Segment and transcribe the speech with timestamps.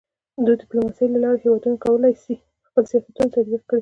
[0.45, 2.33] د ډيپلوماسۍ له لارې هېوادونه کولی سي
[2.67, 3.69] خپل سیاستونه تطبیق کړي.